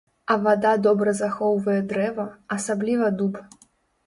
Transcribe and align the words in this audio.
А 0.35 0.35
вада 0.45 0.71
добра 0.85 1.13
захоўвае 1.19 1.75
дрэва, 1.93 2.27
асабліва 2.57 3.13
дуб. 3.23 3.39